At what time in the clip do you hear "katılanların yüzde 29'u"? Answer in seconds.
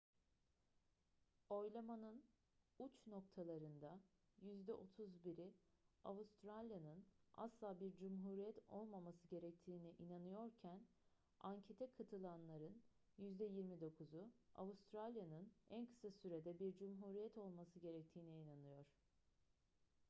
11.91-14.29